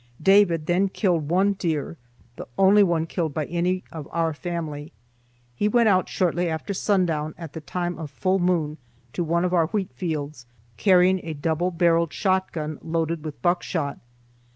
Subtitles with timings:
[0.23, 1.95] David then killed one deer,
[2.35, 4.91] the only one killed by any of our family.
[5.53, 8.79] He went out shortly after sundown at the time of full moon
[9.13, 13.99] to one of our wheat fields, carrying a double barreled shotgun loaded with buckshot.